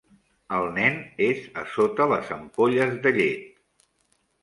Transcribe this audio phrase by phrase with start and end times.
[0.59, 0.97] El nen
[1.27, 3.65] és a sota les ampolles de llet.